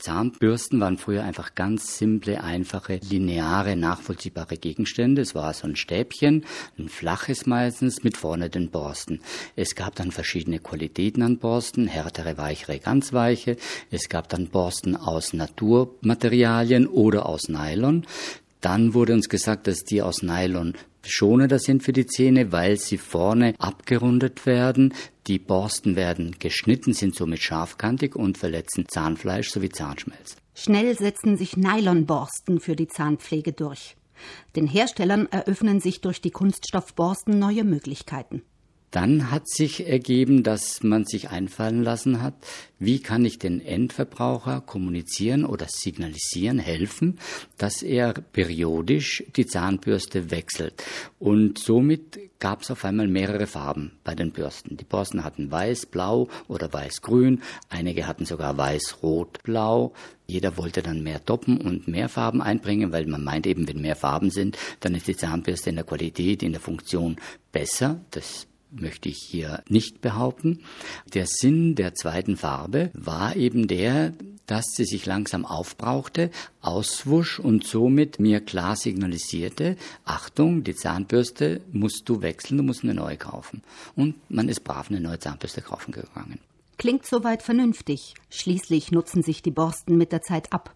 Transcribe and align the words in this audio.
Zahnbürsten 0.00 0.80
waren 0.80 0.98
früher 0.98 1.22
einfach 1.22 1.54
ganz 1.54 1.98
simple, 1.98 2.42
einfache, 2.42 3.00
lineare, 3.08 3.76
nachvollziehbare 3.76 4.56
Gegenstände. 4.56 5.22
Es 5.22 5.34
war 5.34 5.54
so 5.54 5.66
ein 5.68 5.76
Stäbchen, 5.76 6.44
ein 6.78 6.88
flaches 6.88 7.46
meistens, 7.46 8.02
mit 8.02 8.16
vorne 8.16 8.50
den 8.50 8.70
Borsten. 8.70 9.20
Es 9.56 9.74
gab 9.74 9.94
dann 9.94 10.10
verschiedene 10.10 10.58
Qualitäten 10.58 11.22
an 11.22 11.38
Borsten, 11.38 11.86
härtere, 11.86 12.36
weichere, 12.38 12.78
ganz 12.78 13.12
weiche. 13.12 13.56
Es 13.90 14.08
gab 14.08 14.28
dann 14.28 14.48
Borsten 14.48 14.96
aus 14.96 15.32
Naturmaterialien 15.32 16.86
oder 16.86 17.26
aus 17.26 17.48
Nylon. 17.48 18.06
Dann 18.60 18.94
wurde 18.94 19.14
uns 19.14 19.28
gesagt, 19.28 19.66
dass 19.66 19.84
die 19.84 20.02
aus 20.02 20.22
Nylon 20.22 20.74
schonender 21.06 21.58
sind 21.58 21.82
für 21.82 21.92
die 21.92 22.06
Zähne, 22.06 22.52
weil 22.52 22.76
sie 22.76 22.98
vorne 22.98 23.54
abgerundet 23.58 24.46
werden. 24.46 24.94
Die 25.26 25.38
Borsten 25.38 25.96
werden 25.96 26.36
geschnitten, 26.38 26.92
sind 26.92 27.14
somit 27.14 27.40
scharfkantig 27.42 28.16
und 28.16 28.38
verletzen 28.38 28.86
Zahnfleisch 28.88 29.50
sowie 29.50 29.70
Zahnschmelz. 29.70 30.36
Schnell 30.54 30.96
setzen 30.96 31.36
sich 31.36 31.56
Nylonborsten 31.56 32.60
für 32.60 32.76
die 32.76 32.88
Zahnpflege 32.88 33.52
durch. 33.52 33.96
Den 34.56 34.66
Herstellern 34.66 35.26
eröffnen 35.30 35.80
sich 35.80 36.00
durch 36.00 36.20
die 36.20 36.30
Kunststoffborsten 36.30 37.38
neue 37.38 37.64
Möglichkeiten. 37.64 38.42
Dann 38.90 39.30
hat 39.30 39.48
sich 39.48 39.86
ergeben, 39.86 40.42
dass 40.42 40.82
man 40.82 41.04
sich 41.04 41.30
einfallen 41.30 41.84
lassen 41.84 42.22
hat, 42.22 42.34
wie 42.80 42.98
kann 42.98 43.24
ich 43.24 43.38
den 43.38 43.60
Endverbraucher 43.60 44.62
kommunizieren 44.62 45.44
oder 45.44 45.66
signalisieren, 45.68 46.58
helfen, 46.58 47.20
dass 47.56 47.82
er 47.82 48.14
periodisch 48.14 49.22
die 49.36 49.46
Zahnbürste 49.46 50.30
wechselt. 50.32 50.82
Und 51.20 51.58
somit 51.58 52.18
gab 52.40 52.62
es 52.62 52.70
auf 52.70 52.84
einmal 52.84 53.06
mehrere 53.06 53.46
Farben 53.46 53.92
bei 54.02 54.14
den 54.14 54.32
Bürsten. 54.32 54.76
Die 54.76 54.84
Borsten 54.84 55.22
hatten 55.22 55.52
weiß, 55.52 55.86
blau 55.86 56.28
oder 56.48 56.72
weiß-grün, 56.72 57.42
einige 57.68 58.08
hatten 58.08 58.24
sogar 58.24 58.56
weiß, 58.56 59.02
rot, 59.02 59.42
blau. 59.44 59.92
Jeder 60.26 60.56
wollte 60.56 60.82
dann 60.82 61.02
mehr 61.02 61.18
Doppen 61.20 61.60
und 61.60 61.86
mehr 61.86 62.08
Farben 62.08 62.40
einbringen, 62.40 62.92
weil 62.92 63.06
man 63.06 63.22
meint 63.22 63.46
eben, 63.46 63.68
wenn 63.68 63.80
mehr 63.80 63.96
Farben 63.96 64.30
sind, 64.30 64.56
dann 64.80 64.94
ist 64.94 65.06
die 65.06 65.16
Zahnbürste 65.16 65.70
in 65.70 65.76
der 65.76 65.84
Qualität, 65.84 66.42
in 66.42 66.52
der 66.52 66.60
Funktion 66.60 67.16
besser. 67.52 68.00
Das 68.10 68.46
möchte 68.70 69.08
ich 69.08 69.18
hier 69.18 69.62
nicht 69.68 70.00
behaupten. 70.00 70.60
Der 71.14 71.26
Sinn 71.26 71.74
der 71.74 71.94
zweiten 71.94 72.36
Farbe 72.36 72.90
war 72.94 73.36
eben 73.36 73.68
der, 73.68 74.12
dass 74.46 74.66
sie 74.74 74.84
sich 74.84 75.06
langsam 75.06 75.44
aufbrauchte, 75.44 76.30
auswusch 76.60 77.38
und 77.38 77.64
somit 77.64 78.18
mir 78.18 78.40
klar 78.40 78.74
signalisierte, 78.74 79.76
Achtung, 80.04 80.64
die 80.64 80.74
Zahnbürste 80.74 81.60
musst 81.72 82.08
du 82.08 82.20
wechseln, 82.20 82.58
du 82.58 82.64
musst 82.64 82.82
eine 82.82 82.94
neue 82.94 83.16
kaufen. 83.16 83.62
Und 83.94 84.16
man 84.28 84.48
ist 84.48 84.64
brav 84.64 84.90
eine 84.90 85.00
neue 85.00 85.20
Zahnbürste 85.20 85.62
kaufen 85.62 85.92
gegangen. 85.92 86.40
Klingt 86.78 87.06
soweit 87.06 87.42
vernünftig. 87.42 88.14
Schließlich 88.30 88.90
nutzen 88.90 89.22
sich 89.22 89.42
die 89.42 89.50
Borsten 89.50 89.96
mit 89.96 90.12
der 90.12 90.22
Zeit 90.22 90.52
ab. 90.52 90.74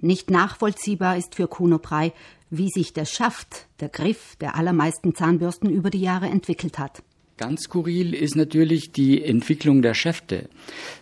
Nicht 0.00 0.30
nachvollziehbar 0.30 1.16
ist 1.16 1.34
für 1.34 1.48
Kuno 1.48 1.78
Prey, 1.78 2.12
wie 2.50 2.70
sich 2.70 2.92
der 2.92 3.04
Schaft, 3.04 3.66
der 3.80 3.88
Griff 3.88 4.36
der 4.36 4.56
allermeisten 4.56 5.14
Zahnbürsten 5.14 5.70
über 5.70 5.90
die 5.90 6.00
Jahre 6.00 6.26
entwickelt 6.26 6.78
hat. 6.78 7.02
Ganz 7.36 7.62
skurril 7.62 8.14
ist 8.14 8.34
natürlich 8.34 8.90
die 8.90 9.22
Entwicklung 9.22 9.80
der 9.80 9.94
Schäfte 9.94 10.48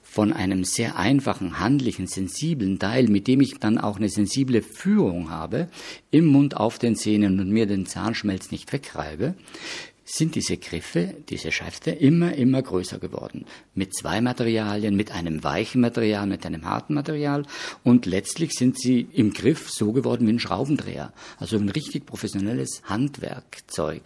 von 0.02 0.32
einem 0.32 0.64
sehr 0.64 0.96
einfachen, 0.96 1.60
handlichen, 1.60 2.06
sensiblen 2.06 2.78
Teil, 2.78 3.08
mit 3.08 3.26
dem 3.26 3.40
ich 3.40 3.54
dann 3.58 3.78
auch 3.78 3.96
eine 3.96 4.10
sensible 4.10 4.60
Führung 4.62 5.30
habe, 5.30 5.68
im 6.10 6.26
Mund 6.26 6.56
auf 6.56 6.78
den 6.78 6.94
Zähnen 6.94 7.40
und 7.40 7.50
mir 7.50 7.66
den 7.66 7.86
Zahnschmelz 7.86 8.50
nicht 8.50 8.72
wegreibe, 8.72 9.34
sind 10.08 10.36
diese 10.36 10.56
Griffe, 10.56 11.14
diese 11.28 11.50
Schäfte 11.50 11.90
immer, 11.90 12.34
immer 12.34 12.62
größer 12.62 12.98
geworden. 12.98 13.44
Mit 13.74 13.94
zwei 13.94 14.20
Materialien, 14.20 14.94
mit 14.94 15.10
einem 15.10 15.42
weichen 15.42 15.80
Material, 15.80 16.26
mit 16.26 16.46
einem 16.46 16.64
harten 16.64 16.94
Material. 16.94 17.44
Und 17.82 18.06
letztlich 18.06 18.52
sind 18.54 18.78
sie 18.78 19.08
im 19.12 19.32
Griff 19.32 19.68
so 19.68 19.92
geworden 19.92 20.26
wie 20.28 20.32
ein 20.32 20.38
Schraubendreher. 20.38 21.12
Also 21.38 21.56
ein 21.56 21.68
richtig 21.68 22.06
professionelles 22.06 22.82
Handwerkzeug. 22.84 24.02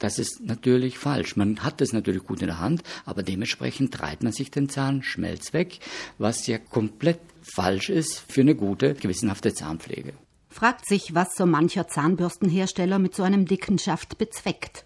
Das 0.00 0.18
ist 0.18 0.44
natürlich 0.44 0.98
falsch. 0.98 1.36
Man 1.36 1.62
hat 1.62 1.80
es 1.80 1.92
natürlich 1.92 2.24
gut 2.24 2.40
in 2.40 2.48
der 2.48 2.60
Hand, 2.60 2.82
aber 3.04 3.22
dementsprechend 3.22 3.94
treibt 3.94 4.24
man 4.24 4.32
sich 4.32 4.50
den 4.50 4.68
Zahnschmelz 4.68 5.52
weg, 5.52 5.78
was 6.18 6.48
ja 6.48 6.58
komplett 6.58 7.20
falsch 7.42 7.90
ist 7.90 8.24
für 8.28 8.40
eine 8.40 8.56
gute, 8.56 8.94
gewissenhafte 8.94 9.54
Zahnpflege. 9.54 10.14
Fragt 10.50 10.86
sich, 10.86 11.14
was 11.14 11.36
so 11.36 11.46
mancher 11.46 11.86
Zahnbürstenhersteller 11.86 12.98
mit 12.98 13.14
so 13.14 13.22
einem 13.22 13.46
dicken 13.46 13.78
Schaft 13.78 14.18
bezweckt. 14.18 14.84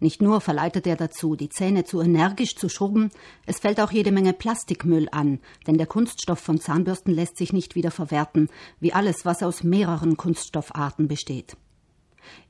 Nicht 0.00 0.20
nur 0.20 0.40
verleitet 0.40 0.86
er 0.86 0.96
dazu, 0.96 1.36
die 1.36 1.48
Zähne 1.48 1.84
zu 1.84 2.00
energisch 2.00 2.56
zu 2.56 2.68
schrubben, 2.68 3.10
es 3.46 3.60
fällt 3.60 3.80
auch 3.80 3.92
jede 3.92 4.12
Menge 4.12 4.32
Plastikmüll 4.32 5.08
an, 5.12 5.38
denn 5.66 5.78
der 5.78 5.86
Kunststoff 5.86 6.40
von 6.40 6.60
Zahnbürsten 6.60 7.14
lässt 7.14 7.36
sich 7.36 7.52
nicht 7.52 7.74
wieder 7.74 7.90
verwerten, 7.90 8.48
wie 8.80 8.92
alles, 8.92 9.24
was 9.24 9.42
aus 9.42 9.62
mehreren 9.62 10.16
Kunststoffarten 10.16 11.08
besteht. 11.08 11.56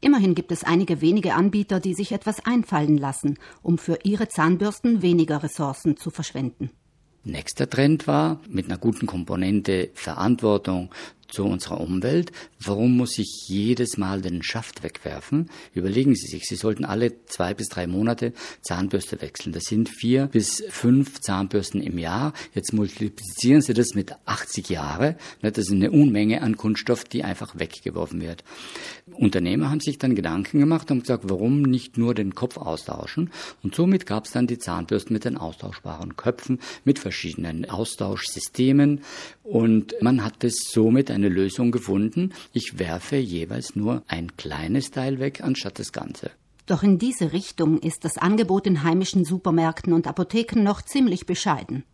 Immerhin 0.01 0.35
gibt 0.35 0.53
es 0.53 0.65
einige 0.65 1.01
wenige 1.01 1.35
Anbieter, 1.35 1.81
die 1.81 1.95
sich 1.95 2.13
etwas 2.13 2.45
einfallen 2.45 2.97
lassen, 2.97 3.39
um 3.63 3.79
für 3.79 3.99
ihre 4.05 4.29
Zahnbürsten 4.29 5.03
weniger 5.03 5.43
Ressourcen 5.43 5.97
zu 5.97 6.11
verschwenden. 6.11 6.71
Nächster 7.25 7.69
Trend 7.69 8.07
war, 8.07 8.41
mit 8.49 8.67
einer 8.67 8.77
guten 8.79 9.07
Komponente 9.07 9.91
Verantwortung 9.95 10.91
zu 11.35 11.45
unserer 11.45 11.81
Umwelt. 11.81 12.33
Warum 12.61 12.97
muss 12.97 13.19
ich 13.19 13.45
jedes 13.47 13.99
Mal 13.99 14.23
den 14.23 14.43
Schaft 14.43 14.83
wegwerfen? 14.83 15.51
Überlegen 15.75 16.15
Sie 16.15 16.27
sich, 16.27 16.45
Sie 16.45 16.57
sollten 16.57 16.85
alle 16.85 17.25
zwei 17.27 17.53
bis 17.53 17.69
drei 17.69 17.87
Monate 17.87 18.33
Zahnbürste 18.63 19.21
wechseln. 19.21 19.53
Das 19.53 19.65
sind 19.65 19.89
vier 19.89 20.29
bis 20.29 20.65
fünf 20.71 21.21
Zahnbürsten 21.21 21.83
im 21.83 21.99
Jahr. 21.99 22.33
Jetzt 22.55 22.73
multiplizieren 22.73 23.61
Sie 23.61 23.75
das 23.75 23.95
mit 23.95 24.15
80 24.25 24.71
Jahre. 24.71 25.17
Das 25.43 25.59
ist 25.59 25.73
eine 25.73 25.91
Unmenge 25.91 26.41
an 26.41 26.57
Kunststoff, 26.57 27.05
die 27.05 27.25
einfach 27.25 27.59
weggeworfen 27.59 28.23
wird. 28.23 28.45
Unternehmer 29.13 29.71
haben 29.71 29.81
sich 29.81 29.99
dann 29.99 30.15
Gedanken 30.15 30.61
gemacht 30.61 30.91
und 30.91 31.01
gesagt, 31.01 31.25
warum 31.27 31.63
nicht 31.63 31.99
nur 31.99 32.15
den 32.15 32.35
Kopf 32.35 32.57
austauschen? 32.57 33.31
Und 33.63 33.75
somit 33.75 34.07
gab 34.07 34.25
es 34.25 34.33
dann 34.33 34.47
die 34.47 34.59
Zahnbürsten 34.59 35.13
mit 35.13 35.25
den 35.25 35.37
austauschbaren 35.37 36.17
Köpfen, 36.17 36.61
mit 36.85 36.99
verschiedenen 36.99 37.69
Austauschsystemen. 37.69 39.01
Und 39.43 39.95
man 40.01 40.25
hat 40.25 40.45
es 40.45 40.71
somit 40.71 41.11
eine 41.11 41.24
Lösung 41.29 41.71
gefunden. 41.71 42.33
Ich 42.53 42.79
werfe 42.79 43.17
jeweils 43.17 43.77
nur 43.77 44.03
ein 44.09 44.37
kleines 44.37 44.91
Teil 44.91 45.19
weg, 45.19 45.43
anstatt 45.43 45.79
das 45.79 45.93
Ganze. 45.93 46.31
Doch 46.67 46.83
in 46.83 46.99
diese 46.99 47.33
Richtung 47.33 47.79
ist 47.79 48.05
das 48.05 48.17
Angebot 48.17 48.67
in 48.67 48.83
heimischen 48.83 49.25
Supermärkten 49.25 49.93
und 49.93 50.07
Apotheken 50.07 50.63
noch 50.63 50.81
ziemlich 50.83 51.27
bescheiden. 51.27 51.85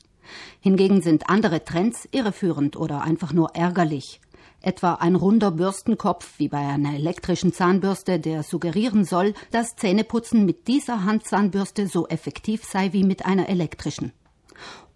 Hingegen 0.61 1.03
sind 1.03 1.29
andere 1.29 1.65
Trends 1.65 2.09
irreführend 2.13 2.77
oder 2.77 3.03
einfach 3.03 3.33
nur 3.33 3.57
ärgerlich. 3.57 4.21
Etwa 4.63 4.95
ein 4.95 5.17
runder 5.17 5.51
Bürstenkopf 5.51 6.39
wie 6.39 6.49
bei 6.49 6.59
einer 6.59 6.95
elektrischen 6.95 7.53
Zahnbürste, 7.53 8.21
der 8.21 8.43
suggerieren 8.43 9.05
soll, 9.05 9.33
dass 9.51 9.75
Zähneputzen 9.75 10.45
mit 10.45 10.69
dieser 10.69 11.05
Handzahnbürste 11.05 11.87
so 11.87 12.07
effektiv 12.07 12.65
sei 12.65 12.93
wie 12.93 13.03
mit 13.03 13.25
einer 13.25 13.49
elektrischen. 13.49 14.13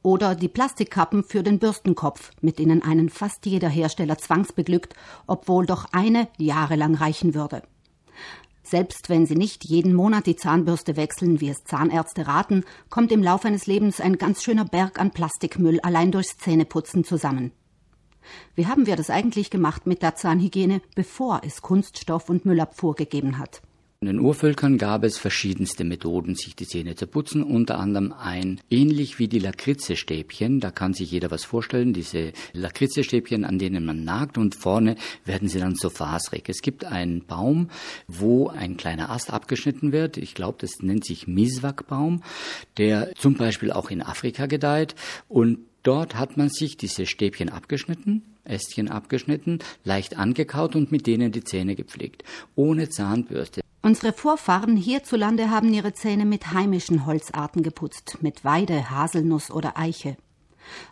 Oder 0.05 0.35
die 0.35 0.49
Plastikkappen 0.49 1.25
für 1.25 1.43
den 1.43 1.59
Bürstenkopf, 1.59 2.31
mit 2.43 2.59
denen 2.59 2.83
einen 2.83 3.09
fast 3.09 3.47
jeder 3.47 3.71
Hersteller 3.71 4.19
zwangsbeglückt, 4.19 4.95
obwohl 5.27 5.65
doch 5.65 5.87
eine 5.93 6.29
jahrelang 6.37 6.95
reichen 6.95 7.35
würde. 7.35 7.63
Selbst 8.63 9.09
wenn 9.09 9.25
Sie 9.25 9.35
nicht 9.35 9.65
jeden 9.65 9.95
Monat 9.95 10.27
die 10.27 10.37
Zahnbürste 10.37 10.97
wechseln, 10.97 11.41
wie 11.41 11.49
es 11.49 11.65
Zahnärzte 11.65 12.27
raten, 12.27 12.65
kommt 12.91 13.13
im 13.13 13.23
Laufe 13.23 13.49
eines 13.49 13.67
Lebens 13.67 13.99
ein 13.99 14.19
ganz 14.19 14.43
schöner 14.43 14.67
Berg 14.67 15.01
an 15.01 15.11
Plastikmüll 15.11 15.81
allein 15.81 16.13
durchs 16.13 16.37
Zähneputzen 16.37 17.05
zusammen. 17.05 17.53
Wie 18.55 18.67
haben 18.67 18.87
wir 18.87 18.97
das 18.97 19.09
eigentlich 19.09 19.49
gemacht 19.49 19.87
mit 19.87 20.03
der 20.03 20.17
Zahnhygiene, 20.17 20.83
bevor 20.95 21.41
es 21.47 21.63
Kunststoff 21.63 22.29
und 22.29 22.45
Müllabfuhr 22.45 22.95
gegeben 22.95 23.39
hat? 23.39 23.63
In 24.05 24.19
den 24.19 24.21
Urvölkern 24.21 24.77
gab 24.77 25.03
es 25.03 25.17
verschiedenste 25.17 25.83
Methoden, 25.83 26.35
sich 26.35 26.55
die 26.55 26.67
Zähne 26.67 26.95
zu 26.95 27.07
putzen, 27.07 27.43
unter 27.43 27.79
anderem 27.79 28.13
ein, 28.13 28.61
ähnlich 28.69 29.19
wie 29.19 29.29
die 29.29 29.39
Lakritzestäbchen, 29.39 30.61
da 30.61 30.71
kann 30.71 30.93
sich 30.93 31.11
jeder 31.11 31.31
was 31.31 31.45
vorstellen, 31.45 31.95
diese 31.95 32.35
Lakritzestäbchen, 32.53 33.47
an 33.47 33.59
denen 33.59 33.87
man 33.87 34.05
nagt 34.05 34.37
und 34.37 34.57
vorne 34.57 34.97
werden 35.25 35.49
sie 35.49 35.59
dann 35.59 35.75
so 35.75 35.89
faserig. 35.89 36.51
Es 36.51 36.61
gibt 36.61 36.85
einen 36.85 37.25
Baum, 37.25 37.71
wo 38.07 38.49
ein 38.49 38.77
kleiner 38.77 39.09
Ast 39.09 39.33
abgeschnitten 39.33 39.91
wird, 39.91 40.19
ich 40.19 40.35
glaube, 40.35 40.59
das 40.61 40.83
nennt 40.83 41.07
sich 41.07 41.27
Miswak-Baum, 41.27 42.23
der 42.77 43.15
zum 43.15 43.37
Beispiel 43.37 43.73
auch 43.73 43.91
in 43.91 44.03
Afrika 44.03 44.45
gedeiht 44.45 44.95
und 45.29 45.61
Dort 45.83 46.15
hat 46.15 46.39
man 46.39 46.49
sich 46.49 46.79
diese 46.79 47.05
Stäbchen 47.05 47.51
abgeschnitten, 47.51 48.23
Ästchen 48.45 48.89
abgeschnitten, 48.89 49.59
leicht 49.85 50.17
angekaut 50.17 50.77
und 50.77 50.91
mit 50.91 51.07
denen 51.07 51.31
die 51.31 51.45
Zähne 51.45 51.75
gepflegt. 51.75 52.25
Ohne 52.55 52.89
Zahnbürste. 52.89 53.61
Unsere 53.85 54.15
Vorfahren 54.15 54.79
hierzulande 54.79 55.51
haben 55.51 55.71
ihre 55.75 55.93
Zähne 55.93 56.25
mit 56.25 56.55
heimischen 56.55 57.05
Holzarten 57.05 57.63
geputzt, 57.63 58.17
mit 58.23 58.43
Weide, 58.43 58.89
Haselnuss 58.89 59.51
oder 59.51 59.77
Eiche. 59.77 60.17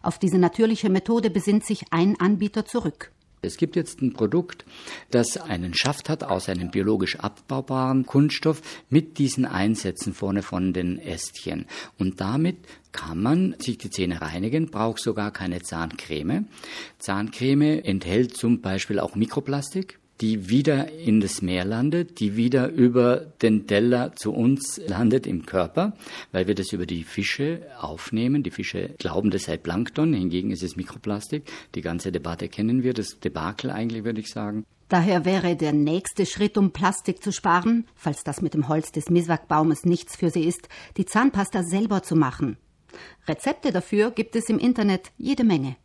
Auf 0.02 0.18
diese 0.18 0.36
natürliche 0.36 0.90
Methode 0.90 1.30
besinnt 1.30 1.64
sich 1.64 1.86
ein 1.90 2.20
Anbieter 2.20 2.66
zurück. 2.66 3.10
Es 3.40 3.56
gibt 3.56 3.76
jetzt 3.76 4.02
ein 4.02 4.12
Produkt, 4.12 4.66
das 5.10 5.38
einen 5.38 5.72
Schaft 5.72 6.10
hat 6.10 6.22
aus 6.22 6.50
einem 6.50 6.70
biologisch 6.70 7.18
abbaubaren 7.18 8.04
Kunststoff 8.04 8.60
mit 8.90 9.16
diesen 9.16 9.46
Einsätzen 9.46 10.12
vorne 10.12 10.42
von 10.42 10.74
den 10.74 10.98
Ästchen. 10.98 11.64
Und 11.98 12.20
damit 12.20 12.58
kann 12.92 13.22
man 13.22 13.56
sich 13.58 13.78
die 13.78 13.88
Zähne 13.88 14.20
reinigen, 14.20 14.70
braucht 14.70 15.00
sogar 15.00 15.30
keine 15.30 15.62
Zahncreme. 15.62 16.46
Zahncreme 16.98 17.82
enthält 17.82 18.36
zum 18.36 18.60
Beispiel 18.60 19.00
auch 19.00 19.14
Mikroplastik 19.14 19.98
die 20.22 20.48
wieder 20.48 20.92
in 20.92 21.20
das 21.20 21.42
Meer 21.42 21.64
landet, 21.64 22.20
die 22.20 22.36
wieder 22.36 22.68
über 22.68 23.16
den 23.42 23.66
Teller 23.66 24.14
zu 24.14 24.32
uns 24.32 24.80
landet 24.86 25.26
im 25.26 25.44
Körper, 25.44 25.94
weil 26.30 26.46
wir 26.46 26.54
das 26.54 26.72
über 26.72 26.86
die 26.86 27.02
Fische 27.02 27.66
aufnehmen. 27.80 28.44
Die 28.44 28.52
Fische 28.52 28.90
glauben, 28.98 29.30
das 29.30 29.42
sei 29.42 29.56
Plankton, 29.56 30.14
hingegen 30.14 30.52
ist 30.52 30.62
es 30.62 30.76
Mikroplastik. 30.76 31.42
Die 31.74 31.80
ganze 31.80 32.12
Debatte 32.12 32.48
kennen 32.48 32.84
wir, 32.84 32.94
das 32.94 33.18
Debakel 33.18 33.70
eigentlich, 33.72 34.04
würde 34.04 34.20
ich 34.20 34.30
sagen. 34.30 34.64
Daher 34.88 35.24
wäre 35.24 35.56
der 35.56 35.72
nächste 35.72 36.24
Schritt, 36.24 36.56
um 36.56 36.70
Plastik 36.70 37.20
zu 37.20 37.32
sparen, 37.32 37.88
falls 37.96 38.22
das 38.22 38.42
mit 38.42 38.54
dem 38.54 38.68
Holz 38.68 38.92
des 38.92 39.10
Miswak-Baumes 39.10 39.84
nichts 39.86 40.14
für 40.14 40.30
sie 40.30 40.44
ist, 40.44 40.68
die 40.98 41.04
Zahnpasta 41.04 41.64
selber 41.64 42.02
zu 42.04 42.14
machen. 42.14 42.58
Rezepte 43.26 43.72
dafür 43.72 44.12
gibt 44.12 44.36
es 44.36 44.48
im 44.48 44.58
Internet 44.58 45.10
jede 45.16 45.42
Menge. 45.42 45.76